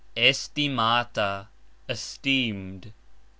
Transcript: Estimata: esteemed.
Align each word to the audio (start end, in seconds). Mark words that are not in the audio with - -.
Estimata: 0.17 1.45
esteemed. 1.87 2.91